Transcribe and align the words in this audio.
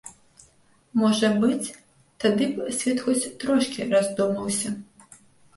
Можа 1.01 1.27
быць, 1.43 1.67
тады 2.25 2.47
б 2.55 2.73
свет 2.79 2.97
хоць 3.05 3.29
трошкі 3.45 3.89
раздумаўся. 3.93 4.69